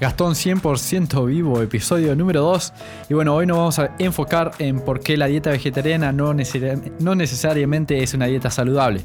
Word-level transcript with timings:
Gastón 0.00 0.32
100% 0.32 1.26
vivo, 1.26 1.60
episodio 1.60 2.16
número 2.16 2.40
2. 2.40 2.72
Y 3.10 3.14
bueno, 3.14 3.34
hoy 3.34 3.44
nos 3.44 3.58
vamos 3.58 3.78
a 3.78 3.94
enfocar 3.98 4.52
en 4.58 4.80
por 4.80 5.00
qué 5.00 5.18
la 5.18 5.26
dieta 5.26 5.50
vegetariana 5.50 6.10
no, 6.10 6.32
necesariamente 6.32 8.02
es 8.02 8.14
una 8.14 8.24
dieta 8.24 8.50
saludable. 8.50 9.02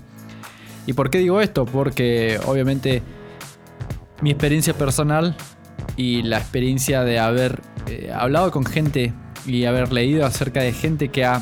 ¿Y 0.87 0.93
por 0.93 1.09
qué 1.09 1.17
digo 1.17 1.41
esto? 1.41 1.65
Porque 1.65 2.39
obviamente 2.45 3.03
mi 4.21 4.31
experiencia 4.31 4.73
personal 4.73 5.35
y 5.97 6.23
la 6.23 6.37
experiencia 6.37 7.03
de 7.03 7.19
haber 7.19 7.59
eh, 7.87 8.13
hablado 8.15 8.51
con 8.51 8.63
gente 8.63 9.13
y 9.45 9.65
haber 9.65 9.91
leído 9.91 10.25
acerca 10.25 10.61
de 10.61 10.71
gente 10.71 11.09
que 11.09 11.25
ha, 11.25 11.41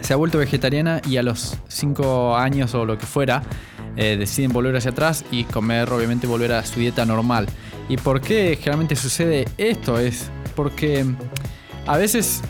se 0.00 0.12
ha 0.12 0.16
vuelto 0.16 0.38
vegetariana 0.38 1.00
y 1.08 1.18
a 1.18 1.22
los 1.22 1.56
5 1.68 2.36
años 2.36 2.74
o 2.74 2.84
lo 2.84 2.98
que 2.98 3.06
fuera 3.06 3.44
eh, 3.96 4.16
deciden 4.16 4.52
volver 4.52 4.76
hacia 4.76 4.90
atrás 4.90 5.24
y 5.30 5.44
comer, 5.44 5.90
obviamente 5.92 6.26
volver 6.26 6.52
a 6.52 6.64
su 6.64 6.80
dieta 6.80 7.04
normal. 7.04 7.46
¿Y 7.88 7.96
por 7.96 8.20
qué 8.20 8.56
generalmente 8.56 8.96
sucede 8.96 9.46
esto? 9.58 9.98
Es 9.98 10.30
porque 10.54 11.04
a 11.86 11.96
veces 11.96 12.42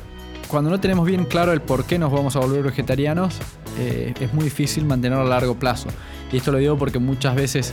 cuando 0.48 0.70
no 0.70 0.80
tenemos 0.80 1.06
bien 1.06 1.24
claro 1.24 1.52
el 1.52 1.60
por 1.60 1.84
qué 1.84 1.98
nos 1.98 2.12
vamos 2.12 2.36
a 2.36 2.40
volver 2.40 2.62
vegetarianos, 2.62 3.36
eh, 3.78 4.14
es 4.18 4.32
muy 4.32 4.44
difícil 4.44 4.84
mantenerlo 4.84 5.24
a 5.24 5.28
largo 5.28 5.56
plazo. 5.56 5.88
Y 6.32 6.36
esto 6.36 6.52
lo 6.52 6.58
digo 6.58 6.78
porque 6.78 6.98
muchas 6.98 7.34
veces 7.34 7.72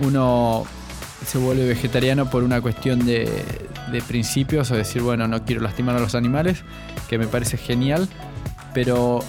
uno 0.00 0.64
se 1.26 1.38
vuelve 1.38 1.66
vegetariano 1.66 2.28
por 2.30 2.42
una 2.42 2.60
cuestión 2.60 3.04
de, 3.04 3.28
de 3.90 4.02
principios, 4.02 4.70
o 4.70 4.76
decir, 4.76 5.02
bueno, 5.02 5.28
no 5.28 5.44
quiero 5.44 5.62
lastimar 5.62 5.96
a 5.96 6.00
los 6.00 6.14
animales, 6.14 6.64
que 7.08 7.18
me 7.18 7.26
parece 7.26 7.56
genial, 7.56 8.08
pero 8.74 9.20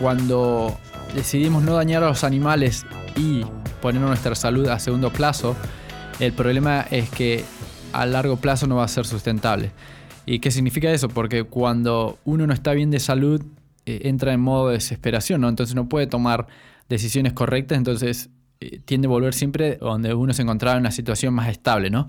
cuando 0.00 0.76
decidimos 1.14 1.62
no 1.62 1.74
dañar 1.74 2.02
a 2.02 2.08
los 2.08 2.24
animales 2.24 2.84
y 3.16 3.44
poner 3.80 4.02
nuestra 4.02 4.34
salud 4.34 4.68
a 4.68 4.78
segundo 4.78 5.12
plazo, 5.12 5.56
el 6.20 6.32
problema 6.32 6.82
es 6.90 7.10
que 7.10 7.44
a 7.92 8.06
largo 8.06 8.36
plazo 8.36 8.66
no 8.66 8.76
va 8.76 8.84
a 8.84 8.88
ser 8.88 9.06
sustentable. 9.06 9.72
¿Y 10.26 10.40
qué 10.40 10.50
significa 10.50 10.90
eso? 10.90 11.08
Porque 11.08 11.44
cuando 11.44 12.18
uno 12.24 12.46
no 12.46 12.52
está 12.52 12.72
bien 12.72 12.90
de 12.90 13.00
salud, 13.00 13.42
eh, 13.86 14.00
entra 14.04 14.32
en 14.32 14.40
modo 14.40 14.68
de 14.68 14.74
desesperación, 14.74 15.40
¿no? 15.40 15.48
Entonces 15.48 15.74
no 15.74 15.88
puede 15.88 16.06
tomar 16.06 16.46
decisiones 16.88 17.32
correctas, 17.32 17.78
entonces 17.78 18.30
eh, 18.60 18.80
tiende 18.84 19.06
a 19.06 19.10
volver 19.10 19.34
siempre 19.34 19.76
donde 19.76 20.14
uno 20.14 20.32
se 20.32 20.42
encontraba 20.42 20.76
en 20.76 20.82
una 20.82 20.90
situación 20.90 21.34
más 21.34 21.48
estable, 21.48 21.90
¿no? 21.90 22.08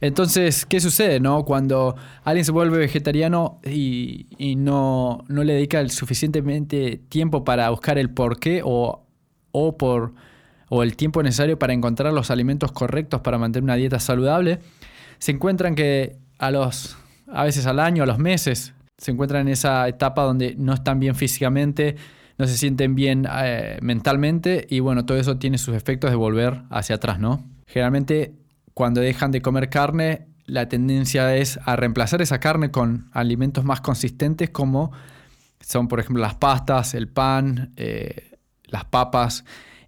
Entonces, 0.00 0.66
¿qué 0.66 0.80
sucede, 0.80 1.20
no? 1.20 1.44
Cuando 1.44 1.94
alguien 2.24 2.44
se 2.44 2.52
vuelve 2.52 2.78
vegetariano 2.78 3.60
y, 3.64 4.26
no, 4.56 5.24
no, 5.28 5.44
le 5.44 5.54
dedica 5.54 5.88
suficientemente 5.88 7.00
tiempo 7.08 7.44
para 7.44 7.70
buscar 7.70 7.96
el 7.96 8.10
por 8.10 8.38
qué 8.38 8.60
o, 8.64 9.06
o 9.52 9.78
por 9.78 10.12
o 10.68 10.82
el 10.82 10.96
tiempo 10.96 11.22
necesario 11.22 11.58
para 11.58 11.72
encontrar 11.72 12.12
los 12.12 12.30
alimentos 12.30 12.72
correctos 12.72 13.20
para 13.20 13.38
mantener 13.38 13.64
una 13.64 13.76
dieta 13.76 13.98
saludable, 14.00 14.60
se 15.18 15.32
encuentran 15.32 15.74
que 15.74 16.16
a 16.38 16.50
los 16.50 16.96
a 17.32 17.44
veces 17.44 17.66
al 17.66 17.80
año, 17.80 18.02
a 18.02 18.06
los 18.06 18.18
meses, 18.18 18.74
se 18.96 19.10
encuentran 19.10 19.42
en 19.42 19.52
esa 19.52 19.88
etapa 19.88 20.22
donde 20.22 20.54
no 20.56 20.72
están 20.72 21.00
bien 21.00 21.14
físicamente, 21.14 21.96
no 22.38 22.46
se 22.46 22.56
sienten 22.56 22.94
bien 22.94 23.26
eh, 23.30 23.78
mentalmente 23.82 24.66
y 24.68 24.80
bueno, 24.80 25.04
todo 25.04 25.18
eso 25.18 25.38
tiene 25.38 25.58
sus 25.58 25.74
efectos 25.74 26.10
de 26.10 26.16
volver 26.16 26.62
hacia 26.70 26.96
atrás, 26.96 27.18
¿no? 27.18 27.44
Generalmente 27.66 28.34
cuando 28.72 29.00
dejan 29.00 29.30
de 29.30 29.40
comer 29.40 29.68
carne, 29.70 30.26
la 30.46 30.68
tendencia 30.68 31.34
es 31.36 31.58
a 31.64 31.76
reemplazar 31.76 32.22
esa 32.22 32.38
carne 32.38 32.70
con 32.70 33.08
alimentos 33.12 33.64
más 33.64 33.80
consistentes 33.80 34.50
como 34.50 34.92
son 35.60 35.88
por 35.88 36.00
ejemplo 36.00 36.22
las 36.22 36.34
pastas, 36.34 36.94
el 36.94 37.08
pan, 37.08 37.72
eh, 37.76 38.36
las 38.66 38.84
papas 38.84 39.44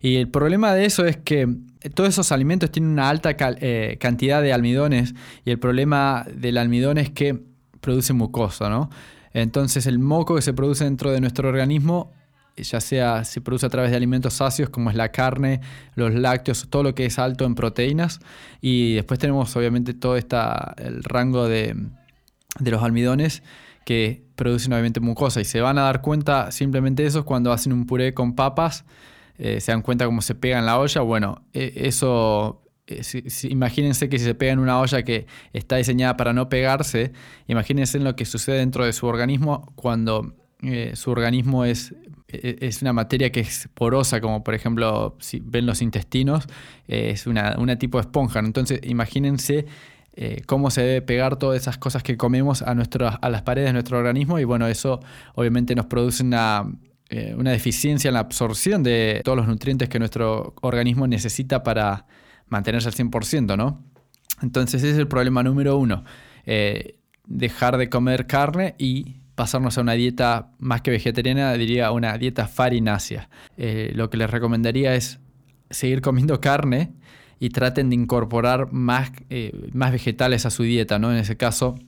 y 0.06 0.18
el 0.18 0.28
problema 0.28 0.72
de 0.72 0.84
eso 0.84 1.04
es 1.04 1.16
que 1.16 1.52
todos 1.92 2.10
esos 2.10 2.30
alimentos 2.30 2.70
tienen 2.70 2.92
una 2.92 3.08
alta 3.08 3.34
eh, 3.40 3.96
cantidad 4.00 4.40
de 4.40 4.52
almidones 4.52 5.16
y 5.44 5.50
el 5.50 5.58
problema 5.58 6.24
del 6.32 6.58
almidón 6.58 6.96
es 6.96 7.10
que 7.10 7.42
produce 7.80 8.12
mucosa, 8.12 8.70
¿no? 8.70 8.88
Entonces 9.32 9.84
el 9.88 9.98
moco 9.98 10.36
que 10.36 10.42
se 10.42 10.52
produce 10.52 10.84
dentro 10.84 11.10
de 11.10 11.20
nuestro 11.20 11.48
organismo, 11.48 12.12
ya 12.56 12.80
sea 12.80 13.24
se 13.24 13.40
produce 13.40 13.66
a 13.66 13.68
través 13.68 13.90
de 13.90 13.96
alimentos 13.96 14.40
ácidos 14.40 14.70
como 14.70 14.90
es 14.90 14.96
la 14.96 15.10
carne, 15.10 15.60
los 15.96 16.14
lácteos, 16.14 16.68
todo 16.70 16.84
lo 16.84 16.94
que 16.94 17.06
es 17.06 17.18
alto 17.18 17.44
en 17.44 17.56
proteínas 17.56 18.20
y 18.60 18.94
después 18.94 19.18
tenemos 19.18 19.56
obviamente 19.56 19.92
todo 19.92 20.16
esta, 20.16 20.76
el 20.78 21.02
rango 21.02 21.48
de, 21.48 21.74
de 22.60 22.70
los 22.70 22.80
almidones 22.80 23.42
que 23.84 24.22
producen 24.36 24.72
obviamente 24.72 25.00
mucosa 25.00 25.40
y 25.40 25.44
se 25.44 25.60
van 25.60 25.78
a 25.78 25.82
dar 25.82 26.00
cuenta 26.00 26.52
simplemente 26.52 27.02
de 27.02 27.08
eso 27.08 27.24
cuando 27.24 27.50
hacen 27.50 27.72
un 27.72 27.86
puré 27.86 28.14
con 28.14 28.36
papas 28.36 28.84
eh, 29.38 29.60
se 29.60 29.72
dan 29.72 29.82
cuenta 29.82 30.06
cómo 30.06 30.22
se 30.22 30.34
pega 30.34 30.58
en 30.58 30.66
la 30.66 30.78
olla. 30.78 31.00
Bueno, 31.02 31.42
e, 31.52 31.72
eso, 31.76 32.62
eh, 32.86 33.02
imagínense 33.48 34.08
que 34.08 34.18
si 34.18 34.24
se 34.24 34.34
pega 34.34 34.52
en 34.52 34.58
una 34.58 34.80
olla 34.80 35.02
que 35.02 35.26
está 35.52 35.76
diseñada 35.76 36.16
para 36.16 36.32
no 36.32 36.48
pegarse, 36.48 37.12
imagínense 37.46 37.98
en 37.98 38.04
lo 38.04 38.16
que 38.16 38.24
sucede 38.24 38.58
dentro 38.58 38.84
de 38.84 38.92
su 38.92 39.06
organismo 39.06 39.72
cuando 39.74 40.34
eh, 40.62 40.92
su 40.94 41.10
organismo 41.10 41.64
es, 41.64 41.94
e, 42.28 42.58
es 42.60 42.80
una 42.82 42.92
materia 42.92 43.30
que 43.30 43.40
es 43.40 43.68
porosa, 43.74 44.20
como 44.20 44.42
por 44.42 44.54
ejemplo, 44.54 45.16
si 45.20 45.40
ven 45.44 45.66
los 45.66 45.82
intestinos, 45.82 46.46
es 46.88 47.26
una, 47.26 47.78
tipo 47.78 47.98
de 47.98 48.02
esponja. 48.02 48.38
Entonces, 48.38 48.80
imagínense 48.84 49.66
cómo 50.46 50.70
se 50.70 50.80
debe 50.80 51.02
pegar 51.02 51.36
todas 51.36 51.60
esas 51.60 51.76
cosas 51.76 52.02
que 52.02 52.16
comemos 52.16 52.62
a, 52.62 52.70
a 52.70 53.30
las 53.30 53.42
paredes 53.42 53.68
de 53.68 53.72
nuestro 53.74 53.98
organismo 53.98 54.38
y 54.38 54.44
bueno, 54.44 54.66
eso 54.66 55.00
obviamente 55.34 55.74
nos 55.74 55.84
produce 55.84 56.22
una, 56.22 56.64
eh, 57.08 57.34
una 57.38 57.52
deficiencia 57.52 58.08
en 58.08 58.14
la 58.14 58.20
absorción 58.20 58.82
de 58.82 59.20
todos 59.24 59.38
los 59.38 59.46
nutrientes 59.46 59.88
que 59.88 60.00
nuestro 60.00 60.54
organismo 60.60 61.06
necesita 61.06 61.62
para 61.62 62.06
mantenerse 62.48 62.88
al 62.88 62.94
100%, 62.94 63.56
¿no? 63.56 63.84
Entonces 64.42 64.82
ese 64.82 64.92
es 64.92 64.98
el 64.98 65.06
problema 65.06 65.44
número 65.44 65.76
uno. 65.76 66.04
Eh, 66.46 66.98
dejar 67.26 67.76
de 67.76 67.88
comer 67.88 68.26
carne 68.26 68.74
y 68.78 69.20
pasarnos 69.36 69.78
a 69.78 69.82
una 69.82 69.92
dieta 69.92 70.50
más 70.58 70.80
que 70.82 70.90
vegetariana, 70.90 71.52
diría 71.52 71.92
una 71.92 72.18
dieta 72.18 72.48
farinácea. 72.48 73.28
Eh, 73.56 73.92
lo 73.94 74.10
que 74.10 74.16
les 74.16 74.28
recomendaría 74.28 74.96
es 74.96 75.20
seguir 75.70 76.00
comiendo 76.00 76.40
carne 76.40 76.92
y 77.38 77.50
traten 77.50 77.88
de 77.90 77.94
incorporar 77.94 78.72
más, 78.72 79.12
más 79.72 79.92
vegetales 79.92 80.44
a 80.44 80.50
su 80.50 80.64
dieta, 80.64 80.98
¿no? 80.98 81.12
En 81.12 81.18
ese 81.18 81.36
caso, 81.36 81.78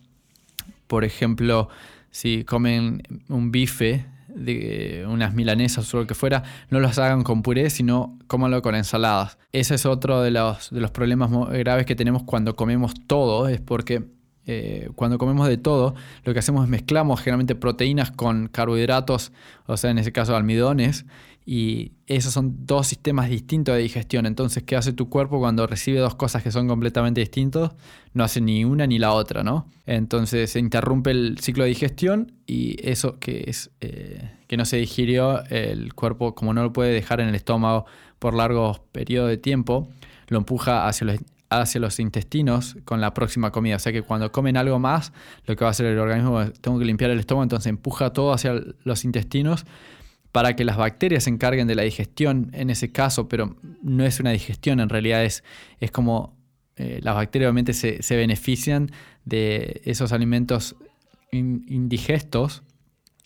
por 0.87 1.05
ejemplo, 1.05 1.69
si 2.11 2.45
comen 2.45 3.03
un 3.29 3.51
bife, 3.51 4.05
de 4.39 5.05
unas 5.09 5.35
milanesas 5.35 5.93
o 5.95 5.99
lo 5.99 6.07
que 6.07 6.15
fuera, 6.15 6.43
no 6.71 6.81
los 6.81 6.99
hagan 6.99 7.23
con 7.23 7.43
puré, 7.43 7.71
sino 7.71 8.19
cómanlo 8.27 8.63
con 8.63 8.75
ensaladas. 8.75 9.39
Ese 9.53 9.75
es 9.75 9.87
otro 9.87 10.23
de 10.23 10.31
los, 10.31 10.71
de 10.71 10.81
los 10.81 10.91
problemas 10.91 11.31
graves 11.51 11.87
que 11.87 11.95
tenemos 11.95 12.23
cuando 12.23 12.57
comemos 12.57 12.95
todo, 13.07 13.49
es 13.49 13.61
porque 13.61 14.05
eh, 14.47 14.89
cuando 14.95 15.19
comemos 15.19 15.47
de 15.47 15.59
todo, 15.59 15.95
lo 16.25 16.33
que 16.33 16.39
hacemos 16.39 16.65
es 16.65 16.71
mezclamos 16.71 17.21
generalmente 17.21 17.55
proteínas 17.55 18.11
con 18.11 18.49
carbohidratos, 18.49 19.31
o 19.67 19.77
sea, 19.77 19.91
en 19.91 19.99
ese 19.99 20.11
caso 20.11 20.35
almidones, 20.35 21.05
y 21.51 21.93
esos 22.07 22.35
son 22.35 22.67
dos 22.67 22.89
sistemas 22.89 23.31
distintos 23.31 23.75
de 23.75 23.81
digestión. 23.81 24.27
Entonces, 24.27 24.65
¿qué 24.65 24.77
hace 24.77 24.93
tu 24.93 25.09
cuerpo 25.09 25.39
cuando 25.39 25.67
recibe 25.67 25.99
dos 25.99 26.15
cosas 26.15 26.43
que 26.43 26.53
son 26.53 26.69
completamente 26.69 27.23
distintos? 27.23 27.71
No 28.13 28.23
hace 28.23 28.43
ni 28.43 28.67
una 28.67 28.87
ni 28.87 28.99
la 28.99 29.15
otra, 29.15 29.43
¿no? 29.43 29.67
Entonces 29.87 30.51
se 30.51 30.59
interrumpe 30.59 31.11
el 31.11 31.39
ciclo 31.39 31.65
de 31.65 31.71
digestión 31.71 32.33
y 32.47 32.77
eso 32.87 33.19
que 33.19 33.45
es 33.47 33.71
eh, 33.81 34.31
que 34.47 34.59
no 34.59 34.67
se 34.67 34.77
digirió, 34.77 35.43
el 35.49 35.95
cuerpo, 35.95 36.35
como 36.35 36.53
no 36.53 36.63
lo 36.63 36.75
puede 36.75 36.93
dejar 36.93 37.23
en 37.23 37.29
el 37.29 37.35
estómago 37.35 37.87
por 38.19 38.35
largos 38.35 38.81
periodos 38.93 39.31
de 39.31 39.39
tiempo, 39.39 39.89
lo 40.27 40.37
empuja 40.37 40.87
hacia 40.87 41.07
los, 41.07 41.17
hacia 41.49 41.81
los 41.81 41.99
intestinos 41.99 42.77
con 42.85 43.01
la 43.01 43.15
próxima 43.15 43.53
comida. 43.53 43.77
O 43.77 43.79
sea 43.79 43.91
que 43.91 44.03
cuando 44.03 44.31
comen 44.31 44.59
algo 44.59 44.79
más, 44.79 45.15
lo 45.47 45.57
que 45.57 45.65
va 45.65 45.69
a 45.69 45.71
hacer 45.71 45.87
el 45.87 45.99
organismo 45.99 46.43
es, 46.43 46.53
tengo 46.61 46.79
que 46.79 46.85
limpiar 46.85 47.11
el 47.11 47.19
estómago, 47.19 47.45
entonces 47.45 47.71
empuja 47.71 48.13
todo 48.13 48.35
hacia 48.35 48.53
los 48.85 49.07
intestinos 49.07 49.65
para 50.33 50.57
que 50.57 50.65
las 50.65 50.77
bacterias 50.77 51.25
se 51.25 51.31
encarguen 51.31 51.67
de 51.67 51.75
la 51.75 51.83
digestión 51.83 52.51
en 52.53 52.71
ese 52.71 52.93
caso, 52.93 53.29
pero 53.29 53.57
no 53.83 54.05
es 54.05 54.21
una 54.21 54.31
digestión, 54.31 54.81
en 54.81 54.89
realidad 54.89 55.25
es, 55.25 55.43
es 55.81 55.91
como 55.91 56.37
eh, 56.77 57.01
las 57.03 57.15
bacterias 57.15 57.49
obviamente 57.49 57.73
se, 57.73 58.17
benefician 58.17 58.91
de 59.25 59.81
esos 59.85 60.13
alimentos 60.13 60.77
indigestos. 61.33 62.63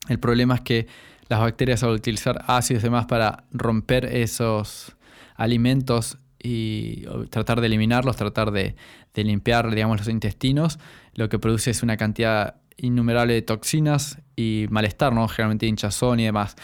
El 0.08 0.18
problema 0.18 0.56
es 0.56 0.60
que 0.62 0.86
las 1.28 1.40
bacterias 1.40 1.82
al 1.82 1.90
utilizar 1.90 2.44
ácidos 2.46 2.82
y 2.82 2.86
demás 2.86 3.06
para 3.06 3.44
romper 3.52 4.06
esos 4.06 4.96
alimentos 5.36 6.18
y 6.42 7.04
tratar 7.30 7.60
de 7.60 7.66
eliminarlos, 7.66 8.16
tratar 8.16 8.50
de, 8.50 8.74
de 9.14 9.24
limpiar 9.24 9.72
digamos, 9.72 9.98
los 9.98 10.08
intestinos, 10.08 10.78
lo 11.14 11.28
que 11.28 11.38
produce 11.38 11.70
es 11.70 11.82
una 11.82 11.96
cantidad 11.96 12.56
innumerable 12.76 13.34
de 13.34 13.42
toxinas 13.42 14.18
y 14.34 14.66
malestar, 14.70 15.12
¿no? 15.12 15.28
generalmente 15.28 15.66
hinchazón 15.66 16.20
y 16.20 16.24
demás. 16.24 16.56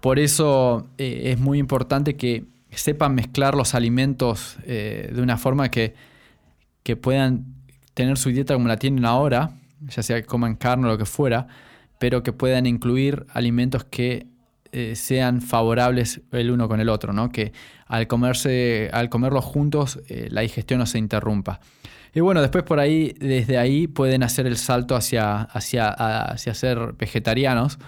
Por 0.00 0.18
eso 0.18 0.88
eh, 0.98 1.32
es 1.32 1.38
muy 1.38 1.58
importante 1.58 2.16
que 2.16 2.44
sepan 2.70 3.14
mezclar 3.14 3.54
los 3.54 3.74
alimentos 3.74 4.56
eh, 4.64 5.10
de 5.14 5.22
una 5.22 5.36
forma 5.36 5.70
que, 5.70 5.94
que 6.82 6.96
puedan 6.96 7.44
tener 7.94 8.16
su 8.16 8.30
dieta 8.30 8.54
como 8.54 8.68
la 8.68 8.78
tienen 8.78 9.04
ahora, 9.04 9.50
ya 9.80 10.02
sea 10.02 10.20
que 10.20 10.26
coman 10.26 10.56
carne 10.56 10.86
o 10.86 10.90
lo 10.90 10.98
que 10.98 11.04
fuera, 11.04 11.48
pero 11.98 12.22
que 12.22 12.32
puedan 12.32 12.66
incluir 12.66 13.26
alimentos 13.32 13.84
que 13.84 14.26
eh, 14.72 14.94
sean 14.94 15.42
favorables 15.42 16.22
el 16.32 16.50
uno 16.50 16.68
con 16.68 16.80
el 16.80 16.88
otro, 16.88 17.12
¿no? 17.12 17.30
que 17.30 17.52
al, 17.86 18.06
comerse, 18.06 18.88
al 18.92 19.10
comerlos 19.10 19.44
juntos 19.44 20.00
la 20.08 20.40
digestión 20.42 20.78
no 20.78 20.86
se 20.86 20.98
interrumpa. 20.98 21.60
Y 22.14 22.20
bueno, 22.20 22.40
después 22.40 22.64
por 22.64 22.80
ahí, 22.80 23.14
desde 23.18 23.58
ahí 23.58 23.86
pueden 23.86 24.22
hacer 24.22 24.46
el 24.46 24.56
salto 24.56 24.96
hacia, 24.96 25.42
hacia, 25.42 25.90
hacia 25.90 26.54
ser 26.54 26.94
vegetarianos. 26.94 27.78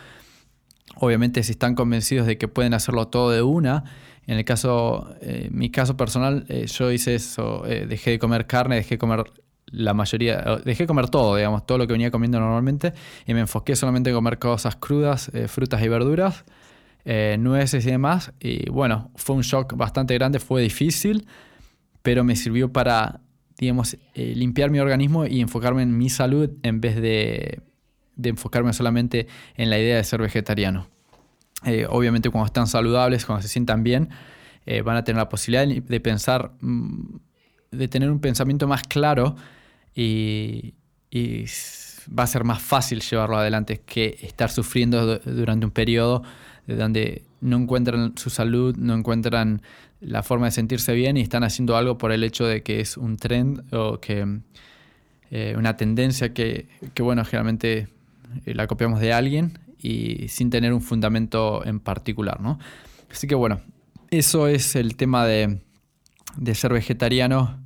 Obviamente 0.96 1.42
si 1.42 1.52
están 1.52 1.74
convencidos 1.74 2.26
de 2.26 2.38
que 2.38 2.48
pueden 2.48 2.74
hacerlo 2.74 3.08
todo 3.08 3.30
de 3.30 3.42
una. 3.42 3.84
En 4.26 4.38
el 4.38 4.44
caso, 4.44 5.14
eh, 5.20 5.48
mi 5.50 5.70
caso 5.70 5.96
personal, 5.96 6.44
eh, 6.48 6.66
yo 6.66 6.92
hice 6.92 7.14
eso, 7.14 7.66
eh, 7.66 7.86
dejé 7.88 8.12
de 8.12 8.18
comer 8.18 8.46
carne, 8.46 8.76
dejé 8.76 8.90
de 8.90 8.98
comer 8.98 9.24
la 9.66 9.94
mayoría, 9.94 10.60
dejé 10.64 10.84
de 10.84 10.86
comer 10.86 11.08
todo, 11.08 11.34
digamos, 11.36 11.66
todo 11.66 11.78
lo 11.78 11.86
que 11.86 11.94
venía 11.94 12.10
comiendo 12.10 12.38
normalmente 12.38 12.92
y 13.26 13.32
me 13.32 13.40
enfoqué 13.40 13.74
solamente 13.74 14.10
en 14.10 14.16
comer 14.16 14.38
cosas 14.38 14.76
crudas, 14.76 15.30
frutas 15.46 15.82
y 15.82 15.88
verduras, 15.88 16.44
nueces 17.38 17.86
y 17.86 17.90
demás. 17.90 18.32
Y 18.38 18.68
bueno, 18.68 19.10
fue 19.14 19.34
un 19.34 19.42
shock 19.42 19.74
bastante 19.74 20.12
grande, 20.12 20.40
fue 20.40 20.60
difícil, 20.60 21.26
pero 22.02 22.22
me 22.22 22.36
sirvió 22.36 22.70
para 22.70 23.22
digamos, 23.56 23.96
limpiar 24.14 24.70
mi 24.70 24.78
organismo 24.78 25.24
y 25.24 25.40
enfocarme 25.40 25.82
en 25.82 25.96
mi 25.96 26.10
salud 26.10 26.50
en 26.62 26.82
vez 26.82 27.00
de, 27.00 27.62
enfocarme 28.28 28.72
solamente 28.72 29.26
en 29.56 29.70
la 29.70 29.78
idea 29.78 29.96
de 29.96 30.04
ser 30.04 30.20
vegetariano. 30.20 30.88
Eh, 31.64 31.86
obviamente 31.88 32.30
cuando 32.30 32.46
están 32.46 32.66
saludables, 32.66 33.24
cuando 33.24 33.42
se 33.42 33.48
sientan 33.48 33.82
bien, 33.82 34.10
eh, 34.66 34.82
van 34.82 34.96
a 34.96 35.04
tener 35.04 35.18
la 35.18 35.28
posibilidad 35.28 35.66
de 35.66 36.00
pensar, 36.00 36.52
mm, 36.60 37.16
de 37.70 37.88
tener 37.88 38.10
un 38.10 38.20
pensamiento 38.20 38.66
más 38.66 38.82
claro 38.82 39.36
y, 39.94 40.74
va 42.18 42.24
a 42.24 42.26
ser 42.26 42.42
más 42.42 42.60
fácil 42.60 43.00
llevarlo 43.00 43.36
adelante 43.36 43.80
que 43.86 44.18
estar 44.22 44.50
sufriendo 44.50 45.18
durante 45.18 45.66
un 45.66 45.70
periodo 45.70 46.24
de 46.66 46.74
donde 46.74 47.22
no 47.40 47.58
encuentran 47.58 48.14
su 48.16 48.28
salud, 48.28 48.74
no 48.76 48.94
encuentran 48.94 49.62
la 50.00 50.22
forma 50.22 50.46
de 50.46 50.52
sentirse 50.52 50.94
bien 50.94 51.16
y 51.16 51.20
están 51.20 51.44
haciendo 51.44 51.76
algo 51.76 51.98
por 51.98 52.10
el 52.10 52.24
hecho 52.24 52.44
de 52.44 52.62
que 52.62 52.80
es 52.80 52.96
un 52.96 53.18
trend 53.18 53.72
o 53.72 54.00
que 54.00 54.40
eh, 55.30 55.54
una 55.56 55.76
tendencia 55.76 56.34
que, 56.34 56.68
bueno, 56.98 57.24
generalmente 57.24 57.88
la 58.44 58.66
copiamos 58.66 59.00
de 59.00 59.12
alguien 59.12 59.58
y 59.78 60.28
sin 60.28 60.50
tener 60.50 60.72
un 60.72 60.80
fundamento 60.80 61.64
en 61.64 61.80
particular, 61.80 62.40
¿no? 62.40 62.58
Así 63.10 63.26
que 63.26 63.34
bueno, 63.34 63.60
eso 64.10 64.46
es 64.46 64.76
el 64.76 64.96
tema 64.96 65.26
de, 65.26 65.60
de 66.36 66.54
ser 66.54 66.72
vegetariano, 66.72 67.58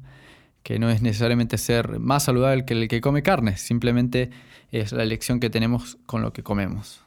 que 0.62 0.78
no 0.78 0.90
es 0.90 1.02
necesariamente 1.02 1.58
ser 1.58 2.00
más 2.00 2.24
saludable 2.24 2.64
que 2.64 2.74
el 2.74 2.88
que 2.88 3.00
come 3.00 3.22
carne, 3.22 3.56
simplemente 3.56 4.30
es 4.72 4.92
la 4.92 5.02
elección 5.02 5.40
que 5.40 5.50
tenemos 5.50 5.98
con 6.06 6.22
lo 6.22 6.32
que 6.32 6.42
comemos. 6.42 7.06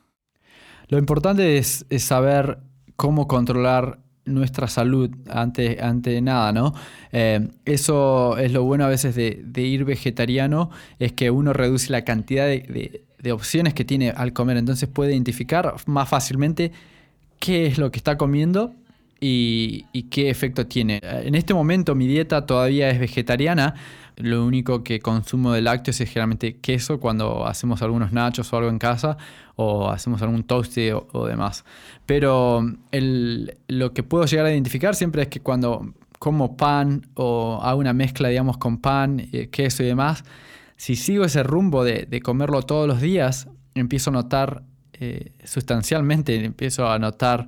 Lo 0.87 0.97
importante 0.97 1.57
es, 1.57 1.85
saber 1.99 2.59
cómo 2.95 3.27
controlar 3.27 3.99
nuestra 4.25 4.67
salud 4.67 5.09
ante, 5.29 5.81
ante 5.81 6.21
nada, 6.21 6.51
¿no? 6.51 6.73
Eh, 7.11 7.47
eso 7.65 8.37
es 8.37 8.51
lo 8.51 8.63
bueno 8.63 8.85
a 8.85 8.87
veces 8.87 9.15
de, 9.15 9.61
ir 9.61 9.85
vegetariano, 9.85 10.69
es 10.99 11.13
que 11.13 11.31
uno 11.31 11.53
reduce 11.53 11.91
la 11.91 12.03
cantidad 12.03 12.47
de, 12.47 13.03
opciones 13.31 13.73
que 13.73 13.83
tiene 13.83 14.11
al 14.11 14.33
comer, 14.33 14.57
entonces 14.57 14.87
puede 14.87 15.11
identificar 15.11 15.75
más 15.87 16.07
fácilmente 16.07 16.71
qué 17.39 17.67
es 17.67 17.77
lo 17.77 17.91
que 17.91 17.97
está 17.97 18.17
comiendo 18.17 18.73
y, 19.19 19.85
y, 19.91 20.03
qué 20.03 20.29
efecto 20.29 20.65
tiene. 20.65 21.01
En 21.03 21.35
este 21.35 21.53
momento 21.53 21.95
mi 21.95 22.07
dieta 22.07 22.45
todavía 22.45 22.89
es 22.89 22.99
vegetariana, 22.99 23.75
lo 24.19 24.45
único 24.45 24.83
que 24.83 24.99
consumo 24.99 25.53
de 25.53 25.61
lácteos 25.61 25.99
es 26.01 26.09
generalmente 26.09 26.57
queso 26.57 26.99
cuando 26.99 27.47
hacemos 27.47 27.81
algunos 27.81 28.11
nachos 28.11 28.51
o 28.51 28.57
algo 28.57 28.69
en 28.69 28.77
casa 28.77 29.17
o 29.55 29.89
hacemos 29.89 30.21
algún 30.21 30.43
toast 30.43 30.77
o, 31.13 31.25
demás. 31.25 31.63
Pero 32.05 32.61
lo 32.91 33.93
que 33.93 34.03
puedo 34.03 34.25
llegar 34.25 34.45
a 34.45 34.51
identificar 34.51 34.93
siempre 34.95 35.23
es 35.23 35.27
que 35.29 35.39
cuando 35.39 35.93
como 36.19 36.57
pan 36.57 37.07
o 37.13 37.61
hago 37.63 37.79
una 37.79 37.93
mezcla, 37.93 38.27
digamos, 38.27 38.57
con 38.57 38.79
pan, 38.79 39.21
eh, 39.31 39.47
queso 39.49 39.83
y 39.83 39.85
demás, 39.85 40.25
si 40.75 40.97
sigo 40.97 41.23
ese 41.23 41.43
rumbo 41.43 41.85
de, 41.85 42.21
comerlo 42.21 42.61
todos 42.63 42.87
los 42.89 42.99
días, 42.99 43.47
empiezo 43.73 44.09
a 44.09 44.13
notar 44.13 44.63
eh, 44.93 45.31
sustancialmente, 45.45 46.43
empiezo 46.43 46.89
a 46.89 46.99
notar 46.99 47.47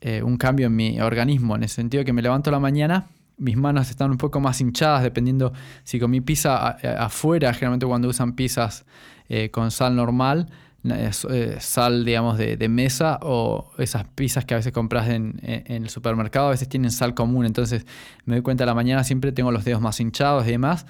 eh, 0.00 0.22
un 0.22 0.38
cambio 0.38 0.68
en 0.68 0.76
mi 0.76 1.00
organismo, 1.00 1.56
en 1.56 1.62
el 1.62 1.68
sentido 1.68 2.00
de 2.00 2.04
que 2.06 2.14
me 2.14 2.22
levanto 2.22 2.50
la 2.50 2.58
mañana 2.58 3.08
mis 3.36 3.56
manos 3.56 3.90
están 3.90 4.10
un 4.10 4.18
poco 4.18 4.40
más 4.40 4.60
hinchadas 4.60 5.02
dependiendo 5.02 5.52
si 5.82 5.98
comí 5.98 6.20
pizza 6.20 6.68
afuera, 6.68 7.52
generalmente 7.52 7.86
cuando 7.86 8.08
usan 8.08 8.34
pizzas 8.34 8.84
eh, 9.28 9.50
con 9.50 9.70
sal 9.70 9.96
normal, 9.96 10.50
eh, 10.84 11.56
sal 11.60 12.04
digamos 12.04 12.36
de, 12.36 12.68
mesa 12.68 13.18
o 13.22 13.72
esas 13.78 14.04
pizzas 14.04 14.44
que 14.44 14.54
a 14.54 14.58
veces 14.58 14.72
compras 14.72 15.08
en, 15.08 15.40
el 15.42 15.88
supermercado, 15.88 16.48
a 16.48 16.50
veces 16.50 16.68
tienen 16.68 16.90
sal 16.90 17.14
común, 17.14 17.46
entonces 17.46 17.86
me 18.26 18.34
doy 18.36 18.42
cuenta 18.42 18.64
a 18.64 18.66
la 18.66 18.74
mañana 18.74 19.02
siempre 19.02 19.32
tengo 19.32 19.50
los 19.50 19.64
dedos 19.64 19.80
más 19.80 19.98
hinchados 20.00 20.46
y 20.46 20.50
demás. 20.50 20.86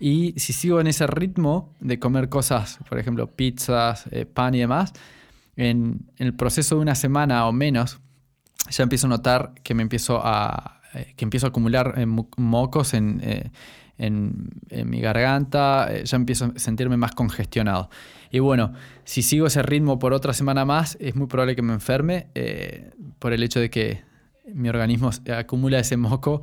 Y 0.00 0.34
si 0.38 0.52
sigo 0.52 0.80
en 0.80 0.86
ese 0.86 1.06
ritmo 1.06 1.72
de 1.80 1.98
comer 1.98 2.28
cosas, 2.28 2.78
por 2.88 2.98
ejemplo, 2.98 3.28
pizzas, 3.28 4.04
eh, 4.10 4.26
pan 4.26 4.54
y 4.54 4.58
demás, 4.58 4.92
en 5.56 6.10
el 6.18 6.34
proceso 6.34 6.76
de 6.76 6.82
una 6.82 6.94
semana 6.94 7.46
o 7.46 7.52
menos, 7.52 8.00
ya 8.70 8.82
empiezo 8.82 9.06
a 9.06 9.10
notar 9.10 9.52
que 9.62 9.74
me 9.74 9.82
empiezo 9.82 10.20
a, 10.24 10.80
eh, 10.83 10.83
que 11.16 11.24
empiezo 11.24 11.46
a 11.46 11.48
acumular 11.50 11.94
eh, 11.96 12.06
mocos 12.06 12.94
eh, 12.94 13.50
en, 13.98 14.50
mi 14.86 15.00
garganta, 15.00 16.02
ya 16.02 16.16
empiezo 16.16 16.52
a 16.54 16.58
sentirme 16.58 16.96
más 16.96 17.12
congestionado. 17.12 17.90
Y 18.30 18.40
bueno, 18.40 18.72
si 19.04 19.22
sigo 19.22 19.46
ese 19.46 19.62
ritmo 19.62 19.98
por 19.98 20.12
otra 20.12 20.32
semana 20.32 20.64
más, 20.64 20.96
es 21.00 21.14
muy 21.14 21.26
probable 21.26 21.54
que 21.54 21.62
me 21.62 21.72
enferme 21.72 22.26
por 23.20 23.32
el 23.32 23.42
hecho 23.42 23.60
de 23.60 23.70
que 23.70 24.02
mi 24.52 24.68
organismo 24.68 25.10
acumula 25.32 25.78
ese 25.78 25.96
moco 25.96 26.42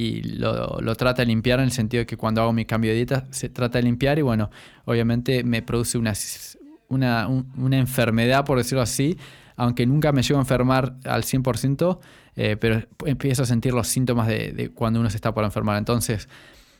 y 0.00 0.22
lo, 0.22 0.94
trata 0.94 1.22
de 1.22 1.26
limpiar 1.26 1.58
en 1.58 1.66
el 1.66 1.72
sentido 1.72 2.02
de 2.02 2.06
que 2.06 2.16
cuando 2.16 2.40
hago 2.40 2.52
mi 2.52 2.64
cambio 2.64 2.92
de 2.92 2.96
dieta 2.96 3.26
se 3.30 3.48
trata 3.48 3.78
de 3.78 3.82
limpiar 3.82 4.18
y 4.18 4.22
bueno, 4.22 4.48
obviamente 4.84 5.42
me 5.42 5.60
produce 5.60 5.98
una, 5.98 6.12
una, 6.88 7.26
una 7.26 7.78
enfermedad, 7.78 8.44
por 8.44 8.58
decirlo 8.58 8.80
así, 8.80 9.18
aunque 9.56 9.86
nunca 9.86 10.12
me 10.12 10.22
llego 10.22 10.38
a 10.38 10.42
enfermar 10.42 10.94
al 11.04 11.24
100%, 11.24 11.98
eh, 12.40 12.56
pero 12.56 12.84
empiezo 13.04 13.42
a 13.42 13.46
sentir 13.46 13.74
los 13.74 13.88
síntomas 13.88 14.28
de, 14.28 14.70
cuando 14.72 15.00
uno 15.00 15.10
se 15.10 15.16
está 15.16 15.34
por 15.34 15.42
enfermar. 15.42 15.76
Entonces, 15.76 16.28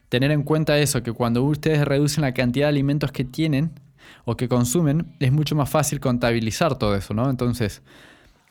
tener 0.09 0.31
en 0.31 0.45
cuenta 0.45 0.79
eso, 0.79 1.03
que 1.03 1.12
cuando 1.12 1.43
ustedes 1.43 1.85
reducen 1.85 2.23
la 2.23 2.33
cantidad 2.33 2.67
de 2.67 2.71
alimentos 2.71 3.11
que 3.11 3.25
tienen 3.25 3.73
o 4.25 4.37
que 4.37 4.49
consumen, 4.49 5.17
es 5.19 5.33
mucho 5.33 5.57
más 5.57 5.69
fácil 5.69 5.99
contabilizar 5.99 6.79
todo 6.79 6.95
eso, 6.95 7.12
¿no? 7.12 7.29
Entonces, 7.29 7.83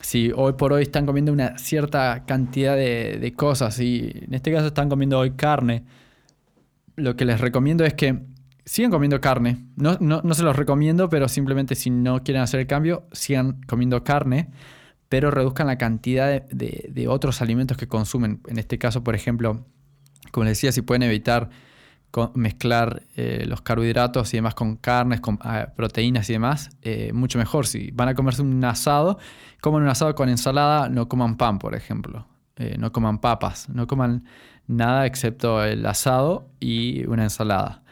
si 0.00 0.32
hoy 0.36 0.52
por 0.52 0.74
hoy 0.74 0.82
están 0.82 1.06
comiendo 1.06 1.32
una 1.32 1.56
cierta 1.56 2.24
cantidad 2.26 2.76
de, 2.76 3.32
cosas 3.34 3.80
y 3.80 4.10
en 4.26 4.34
este 4.34 4.52
caso 4.52 4.66
están 4.66 4.90
comiendo 4.90 5.18
hoy 5.18 5.30
carne, 5.30 5.84
lo 6.94 7.16
que 7.16 7.24
les 7.24 7.40
recomiendo 7.40 7.86
es 7.86 7.94
que 7.94 8.20
sigan 8.66 8.90
comiendo 8.90 9.18
carne. 9.18 9.64
No, 9.76 9.96
no, 9.98 10.34
se 10.34 10.42
los 10.42 10.54
recomiendo, 10.54 11.08
pero 11.08 11.26
simplemente 11.26 11.74
si 11.74 11.88
no 11.88 12.22
quieren 12.22 12.42
hacer 12.42 12.60
el 12.60 12.66
cambio, 12.66 13.06
sigan 13.12 13.62
comiendo 13.66 14.04
carne 14.04 14.50
pero 15.08 15.30
reduzcan 15.30 15.66
la 15.66 15.78
cantidad 15.78 16.42
de, 16.42 17.06
otros 17.08 17.40
alimentos 17.40 17.76
que 17.76 17.88
consumen. 17.88 18.40
En 18.46 18.58
este 18.58 18.78
caso, 18.78 19.02
por 19.02 19.14
ejemplo, 19.14 19.64
como 20.32 20.44
les 20.44 20.58
decía, 20.58 20.72
si 20.72 20.82
pueden 20.82 21.02
evitar 21.02 21.48
mezclar 22.34 23.02
eh, 23.16 23.44
los 23.46 23.60
carbohidratos 23.60 24.32
y 24.32 24.38
demás 24.38 24.54
con 24.54 24.76
carnes, 24.76 25.20
con 25.20 25.38
ah, 25.42 25.68
proteínas 25.76 26.28
y 26.30 26.34
demás, 26.34 26.70
eh, 26.82 27.12
mucho 27.12 27.38
mejor. 27.38 27.66
Si 27.66 27.90
van 27.92 28.08
a 28.08 28.14
comerse 28.14 28.42
un 28.42 28.62
asado, 28.64 29.18
coman 29.60 29.82
un 29.82 29.88
asado 29.88 30.14
con 30.14 30.28
ensalada, 30.28 30.88
no 30.88 31.08
coman 31.08 31.36
pan, 31.36 31.58
por 31.58 31.74
ejemplo. 31.74 32.26
Eh, 32.56 32.76
no 32.78 32.92
coman 32.92 33.18
papas, 33.20 33.68
no 33.68 33.86
coman 33.86 34.24
nada 34.66 35.06
excepto 35.06 35.62
el 35.64 35.86
asado 35.86 36.50
y 36.60 37.06
una 37.06 37.22
ensalada. 37.22 37.82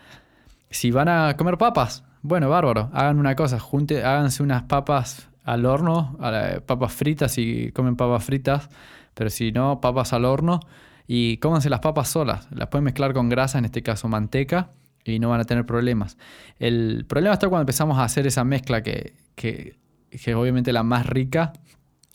Si 0.70 0.90
van 0.90 1.08
a 1.08 1.36
comer 1.36 1.56
papas, 1.56 2.04
bueno, 2.22 2.48
bárbaro, 2.50 2.90
hagan 2.92 3.18
una 3.18 3.36
cosa, 3.36 3.60
junte, 3.60 4.04
háganse 4.04 4.42
unas 4.42 4.64
papas 4.64 5.28
al 5.46 5.64
horno, 5.64 6.16
a 6.20 6.60
papas 6.66 6.92
fritas 6.92 7.38
y 7.38 7.70
comen 7.70 7.94
papas 7.94 8.24
fritas, 8.24 8.68
pero 9.14 9.30
si 9.30 9.52
no, 9.52 9.80
papas 9.80 10.12
al 10.12 10.24
horno 10.24 10.58
y 11.06 11.36
cómanse 11.36 11.70
las 11.70 11.78
papas 11.78 12.08
solas. 12.08 12.48
Las 12.50 12.66
pueden 12.68 12.84
mezclar 12.84 13.14
con 13.14 13.28
grasa, 13.28 13.58
en 13.58 13.64
este 13.64 13.82
caso 13.84 14.08
manteca, 14.08 14.70
y 15.04 15.20
no 15.20 15.28
van 15.28 15.40
a 15.40 15.44
tener 15.44 15.64
problemas. 15.64 16.18
El 16.58 17.06
problema 17.08 17.34
está 17.34 17.48
cuando 17.48 17.62
empezamos 17.62 17.96
a 17.96 18.02
hacer 18.02 18.26
esa 18.26 18.42
mezcla 18.42 18.82
que, 18.82 19.14
que, 19.36 19.76
que 20.10 20.34
obviamente 20.34 20.72
la 20.72 20.82
más 20.82 21.06
rica 21.06 21.52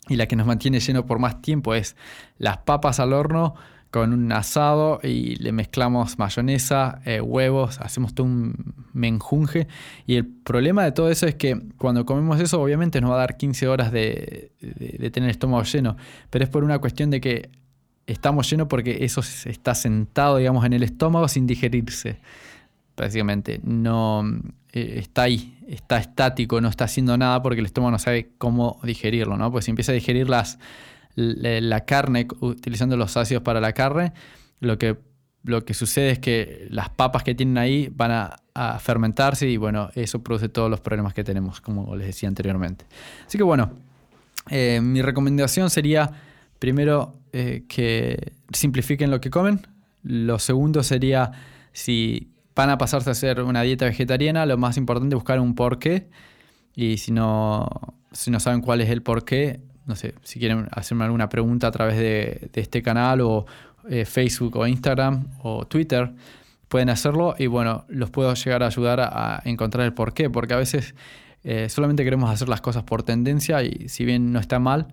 y 0.08 0.16
la 0.16 0.26
que 0.26 0.36
nos 0.36 0.46
mantiene 0.46 0.78
lleno 0.78 1.06
por 1.06 1.18
más 1.18 1.40
tiempo 1.40 1.74
es 1.74 1.96
las 2.36 2.58
papas 2.58 3.00
al 3.00 3.14
horno 3.14 3.54
con 3.92 4.14
un 4.14 4.32
asado 4.32 5.00
y 5.02 5.36
le 5.36 5.52
mezclamos 5.52 6.18
mayonesa, 6.18 7.02
eh, 7.04 7.20
huevos, 7.20 7.78
hacemos 7.78 8.14
todo 8.14 8.26
un 8.26 8.54
menjunje. 8.94 9.68
Y 10.06 10.14
el 10.16 10.26
problema 10.26 10.82
de 10.82 10.92
todo 10.92 11.10
eso 11.10 11.26
es 11.26 11.34
que 11.34 11.60
cuando 11.76 12.06
comemos 12.06 12.40
eso, 12.40 12.60
obviamente 12.60 13.02
nos 13.02 13.10
va 13.10 13.16
a 13.16 13.18
dar 13.18 13.36
15 13.36 13.68
horas 13.68 13.92
de, 13.92 14.50
tener 15.12 15.24
el 15.24 15.30
estómago 15.30 15.62
lleno, 15.64 15.98
pero 16.30 16.42
es 16.42 16.48
por 16.48 16.64
una 16.64 16.78
cuestión 16.78 17.10
de 17.10 17.20
que 17.20 17.50
estamos 18.06 18.48
llenos 18.50 18.66
porque 18.66 19.04
eso 19.04 19.20
está 19.20 19.74
sentado, 19.74 20.38
digamos, 20.38 20.64
en 20.64 20.72
el 20.72 20.84
estómago 20.84 21.28
sin 21.28 21.46
digerirse. 21.46 22.16
Prácticamente 22.94 23.60
no 23.62 24.24
eh, 24.72 25.00
está 25.00 25.24
ahí, 25.24 25.58
está 25.68 25.98
estático, 25.98 26.62
no 26.62 26.68
está 26.68 26.84
haciendo 26.84 27.18
nada 27.18 27.42
porque 27.42 27.60
el 27.60 27.66
estómago 27.66 27.90
no 27.90 27.98
sabe 27.98 28.30
cómo 28.38 28.80
digerirlo, 28.84 29.36
¿no? 29.36 29.52
Pues 29.52 29.66
si 29.66 29.70
empieza 29.70 29.92
a 29.92 29.94
digerir 29.94 30.30
las 30.30 30.58
la 31.14 31.84
carne, 31.84 32.26
utilizando 32.40 32.96
los 32.96 33.16
ácidos 33.16 33.42
para 33.42 33.60
la 33.60 33.72
carne, 33.72 34.12
lo 34.60 34.78
que, 34.78 34.96
lo 35.44 35.64
que 35.64 35.74
sucede 35.74 36.10
es 36.10 36.18
que 36.18 36.66
las 36.70 36.88
papas 36.88 37.22
que 37.22 37.34
tienen 37.34 37.58
ahí 37.58 37.90
van 37.94 38.10
a, 38.10 38.38
fermentarse 38.80 39.48
y 39.48 39.56
bueno, 39.56 39.88
eso 39.94 40.22
produce 40.22 40.50
todos 40.50 40.68
los 40.68 40.78
problemas 40.80 41.14
que 41.14 41.24
tenemos, 41.24 41.62
como 41.62 41.96
les 41.96 42.08
decía 42.08 42.28
anteriormente. 42.28 42.84
Así 43.26 43.38
que 43.38 43.44
bueno, 43.44 43.70
eh, 44.50 44.78
mi 44.82 45.00
recomendación 45.00 45.70
sería 45.70 46.12
primero 46.58 47.14
eh, 47.32 47.64
que 47.66 48.34
simplifiquen 48.52 49.10
lo 49.10 49.22
que 49.22 49.30
comen. 49.30 49.66
Lo 50.02 50.38
segundo 50.38 50.82
sería 50.82 51.32
si 51.72 52.30
van 52.54 52.68
a 52.68 52.76
pasarse 52.76 53.08
a 53.08 53.12
hacer 53.12 53.40
una 53.40 53.62
dieta 53.62 53.86
vegetariana, 53.86 54.44
lo 54.44 54.58
más 54.58 54.76
importante 54.76 55.14
es 55.14 55.16
buscar 55.16 55.40
un 55.40 55.54
porqué. 55.54 56.10
Y 56.74 56.98
si 56.98 57.10
no, 57.10 57.68
si 58.12 58.30
no 58.30 58.38
saben 58.38 58.60
cuál 58.60 58.80
es 58.80 58.90
el 58.90 59.02
porqué, 59.02 59.60
no 59.86 59.96
sé, 59.96 60.14
si 60.22 60.38
quieren 60.38 60.68
hacerme 60.70 61.04
alguna 61.04 61.28
pregunta 61.28 61.66
a 61.66 61.70
través 61.70 61.96
de, 61.96 62.50
este 62.54 62.82
canal 62.82 63.20
o 63.20 63.46
eh, 63.88 64.04
Facebook 64.04 64.56
o 64.56 64.66
Instagram 64.66 65.26
o 65.42 65.66
Twitter, 65.66 66.12
pueden 66.68 66.88
hacerlo 66.88 67.34
y 67.38 67.46
bueno, 67.46 67.84
los 67.88 68.10
puedo 68.10 68.32
llegar 68.34 68.62
a 68.62 68.66
ayudar 68.66 69.00
a, 69.00 69.42
encontrar 69.44 69.84
el 69.84 69.92
porqué, 69.92 70.30
porque 70.30 70.54
a 70.54 70.56
veces 70.56 70.94
eh, 71.44 71.68
solamente 71.68 72.04
queremos 72.04 72.30
hacer 72.30 72.48
las 72.48 72.60
cosas 72.60 72.84
por 72.84 73.02
tendencia 73.02 73.62
y 73.62 73.88
si 73.88 74.04
bien 74.04 74.32
no 74.32 74.38
está 74.38 74.58
mal, 74.58 74.88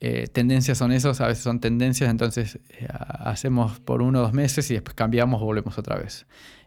eh, 0.00 0.26
tendencias 0.32 0.78
son 0.78 0.92
esos, 0.92 1.20
a 1.20 1.28
veces 1.28 1.44
son 1.44 1.60
tendencias, 1.60 2.10
entonces 2.10 2.58
hacemos 2.88 3.80
por 3.80 4.02
uno 4.02 4.20
o 4.20 4.22
dos 4.22 4.32
meses 4.32 4.70
y 4.70 4.74
después 4.74 4.94
cambiamos 4.94 5.40
o 5.40 5.44
volvemos 5.44 5.78
otra 5.78 5.96
vez 5.96 6.26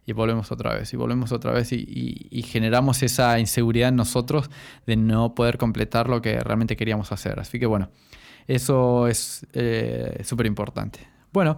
y 0.10 0.14
volvemos 0.14 0.52
otra 0.52 0.74
vez 0.74 0.92
y 0.92 0.98
volvemos 0.98 1.32
otra 1.32 1.52
vez 1.52 1.72
y, 1.72 2.44
generamos 2.48 3.04
esa 3.04 3.40
inseguridad 3.40 3.90
en 3.90 3.96
nosotros 3.96 4.50
de 4.88 4.96
no 4.96 5.36
poder 5.36 5.60
completar 5.60 6.10
lo 6.10 6.20
que 6.20 6.40
realmente 6.40 6.76
queríamos 6.76 7.12
hacer. 7.12 7.40
Así 7.40 7.60
que 7.60 7.68
bueno, 7.68 7.92
eso 8.48 9.08
es 9.08 9.46
eh, 9.54 10.22
súper 10.26 10.48
importante. 10.48 11.00
Bueno, 11.32 11.56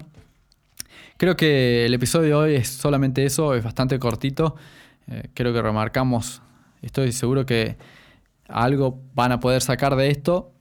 creo 1.15 1.37
que 1.37 1.85
el 1.85 1.93
episodio 1.93 2.27
de 2.27 2.33
hoy 2.33 2.55
es 2.55 2.67
solamente 2.67 3.23
eso, 3.23 3.55
es 3.55 3.63
bastante 3.63 3.97
cortito. 3.99 4.57
Eh, 5.07 5.29
creo 5.33 5.53
que 5.53 5.61
remarcamos, 5.61 6.41
estoy 6.81 7.13
seguro 7.13 7.45
que 7.45 7.77
algo 8.49 9.01
van 9.13 9.31
a 9.31 9.39
poder 9.39 9.61
sacar 9.61 9.95
de 9.95 10.09
esto. 10.09 10.51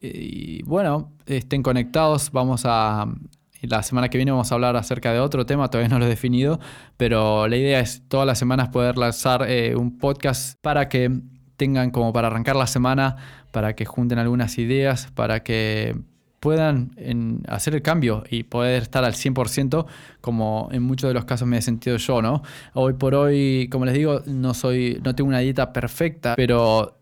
Y 0.00 0.64
bueno, 0.64 1.12
estén 1.26 1.62
conectados, 1.62 2.32
vamos 2.32 2.62
a, 2.64 3.06
la 3.62 3.82
semana 3.82 4.08
que 4.08 4.18
viene 4.18 4.30
vamos 4.30 4.50
a 4.52 4.54
hablar 4.54 4.76
acerca 4.76 5.12
de 5.12 5.20
otro 5.20 5.46
tema, 5.46 5.68
todavía 5.68 5.88
no 5.88 5.98
lo 5.98 6.06
he 6.06 6.08
definido, 6.08 6.60
pero 6.96 7.48
la 7.48 7.56
idea 7.56 7.80
es 7.80 8.02
todas 8.08 8.26
las 8.26 8.38
semanas 8.38 8.68
poder 8.68 8.98
lanzar 8.98 9.48
eh, 9.48 9.74
un 9.76 9.98
podcast 9.98 10.58
para 10.60 10.88
que 10.88 11.10
tengan 11.56 11.90
como 11.90 12.12
para 12.12 12.28
arrancar 12.28 12.56
la 12.56 12.66
semana, 12.66 13.16
para 13.50 13.74
que 13.74 13.84
junten 13.84 14.18
algunas 14.18 14.58
ideas, 14.58 15.08
para 15.14 15.42
que 15.42 15.96
puedan 16.40 16.92
hacer 17.48 17.74
el 17.74 17.82
cambio 17.82 18.22
y 18.30 18.44
poder 18.44 18.82
estar 18.82 19.04
al 19.04 19.14
100% 19.14 19.86
como 20.20 20.68
en 20.70 20.82
muchos 20.82 21.08
de 21.08 21.14
los 21.14 21.24
casos 21.24 21.48
me 21.48 21.58
he 21.58 21.62
sentido 21.62 21.96
yo, 21.96 22.22
¿no? 22.22 22.42
Hoy 22.74 22.92
por 22.92 23.14
hoy, 23.14 23.68
como 23.70 23.84
les 23.84 23.94
digo, 23.94 24.22
no, 24.26 24.54
soy, 24.54 25.00
no 25.02 25.14
tengo 25.14 25.28
una 25.28 25.40
dieta 25.40 25.72
perfecta, 25.72 26.34
pero 26.36 26.98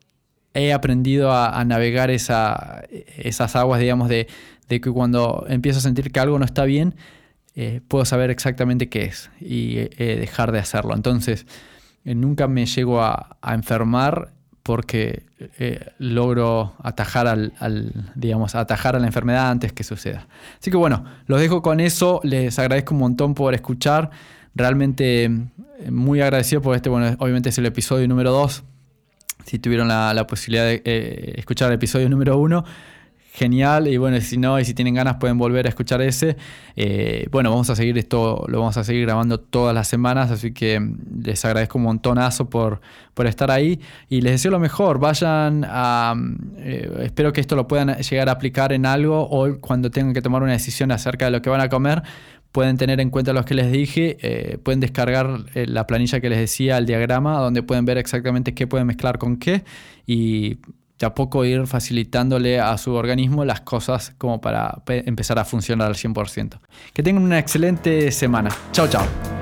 he 0.54 0.73
aprendido 0.73 1.32
a, 1.32 1.62
navegar 1.64 2.11
esa, 2.11 2.84
esas 3.18 3.56
aguas, 3.56 3.80
digamos, 3.80 4.08
de, 4.08 4.28
de 4.68 4.80
que 4.80 4.90
cuando 4.90 5.44
empiezo 5.49 5.78
a 5.78 5.83
sentir 5.83 6.11
que 6.11 6.21
algo 6.21 6.38
no 6.38 6.44
está 6.44 6.64
bien, 6.64 6.94
eh, 7.56 7.80
puedo 7.87 8.04
saber 8.04 8.30
exactamente 8.30 8.88
qué 8.88 9.04
es 9.04 9.30
y 9.40 9.76
eh, 9.78 10.16
dejar 10.18 10.50
de 10.50 10.59
hacerlo. 10.59 10.94
Entonces, 10.94 11.47
eh, 12.04 12.14
nunca 12.14 12.49
me 12.49 12.66
llego 12.66 13.00
a, 13.00 13.37
enfermar 13.47 14.33
porque 14.64 15.25
logro 15.99 16.73
atajar 16.83 17.26
al, 17.26 17.52
digamos, 18.14 18.54
atajar 18.54 18.97
a 18.97 18.99
la 18.99 19.06
enfermedad 19.06 19.50
antes 19.50 19.75
que 19.75 19.85
suceda. 19.85 20.26
Así 20.59 20.71
que 20.71 20.78
bueno, 20.78 21.04
los 21.26 21.38
dejo 21.38 21.61
con 21.61 21.80
eso. 21.80 22.21
Les 22.25 22.59
agradezco 22.59 22.94
un 22.94 23.00
montón 23.00 23.35
por 23.35 23.52
escuchar. 23.52 24.11
Realmente 24.54 25.30
muy 25.90 26.23
agradecido 26.23 26.62
por 26.62 26.75
este, 26.75 26.88
bueno, 26.88 27.14
obviamente 27.18 27.50
es 27.50 27.59
el 27.59 27.66
episodio 27.66 28.09
número 28.09 28.33
2. 28.33 28.64
Si 29.44 29.59
tuvieron 29.59 29.87
la, 29.87 30.14
la 30.14 30.26
posibilidad 30.26 30.64
de 30.64 31.35
escuchar 31.37 31.68
el 31.68 31.75
episodio 31.75 32.09
número 32.09 32.38
1 32.38 32.64
genial. 33.34 33.88
Y 33.88 33.96
bueno, 33.96 34.20
si 34.20 34.36
no, 34.38 34.58
y 34.60 34.64
si 34.64 34.74
tienen 34.74 34.94
ganas 34.94 35.16
pueden 35.16 35.36
volver 35.38 35.66
a 35.66 35.68
escuchar 35.68 36.00
ese. 36.00 36.36
Eh, 36.76 37.26
bueno, 37.32 37.50
vamos 37.50 37.68
a 37.68 37.74
seguir 37.74 37.98
esto, 37.98 38.44
lo 38.48 38.60
vamos 38.60 38.76
a 38.76 38.84
seguir 38.84 39.02
grabando 39.02 39.38
todas 39.40 39.74
las 39.74 39.88
semanas, 39.88 40.30
así 40.30 40.52
que 40.52 40.80
les 41.22 41.44
agradezco 41.44 41.78
un 41.78 41.84
montonazo 41.84 42.48
por, 42.48 42.80
por 43.12 43.26
estar 43.26 43.50
ahí 43.50 43.80
y 44.08 44.20
les 44.20 44.32
deseo 44.34 44.52
lo 44.52 44.60
mejor. 44.60 45.00
Vayan 45.00 45.66
a... 45.68 46.14
Eh, 46.58 46.90
espero 47.02 47.32
que 47.32 47.40
esto 47.40 47.56
lo 47.56 47.66
puedan 47.66 47.96
llegar 47.96 48.28
a 48.28 48.32
aplicar 48.32 48.72
en 48.72 48.86
algo 48.86 49.20
o 49.28 49.58
cuando 49.60 49.90
tengan 49.90 50.14
que 50.14 50.22
tomar 50.22 50.42
una 50.42 50.52
decisión 50.52 50.92
acerca 50.92 51.24
de 51.24 51.32
lo 51.32 51.42
que 51.42 51.50
van 51.50 51.60
a 51.60 51.68
comer. 51.68 52.02
Pueden 52.52 52.76
tener 52.76 53.00
en 53.00 53.10
cuenta 53.10 53.32
los 53.32 53.44
que 53.44 53.54
les 53.54 53.72
dije, 53.72 54.16
eh, 54.22 54.58
pueden 54.58 54.78
descargar 54.78 55.40
la 55.54 55.88
planilla 55.88 56.20
que 56.20 56.30
les 56.30 56.38
decía, 56.38 56.78
el 56.78 56.86
diagrama, 56.86 57.40
donde 57.40 57.64
pueden 57.64 57.84
ver 57.84 57.98
exactamente 57.98 58.54
qué 58.54 58.68
pueden 58.68 58.86
mezclar 58.86 59.18
con 59.18 59.38
qué 59.38 59.64
y 60.06 60.58
a 61.04 61.14
poco 61.14 61.44
ir 61.44 61.66
facilitándole 61.66 62.61
a 62.61 62.76
su 62.78 62.92
organismo 62.92 63.44
las 63.44 63.61
cosas 63.61 64.14
como 64.18 64.40
para 64.40 64.82
empezar 64.87 65.38
a 65.38 65.44
funcionar 65.44 65.88
al 65.88 65.94
100%. 65.94 66.58
Que 66.92 67.02
tengan 67.02 67.23
una 67.23 67.38
excelente 67.38 68.11
semana. 68.11 68.50
Chao, 68.73 68.88
chao. 68.88 69.33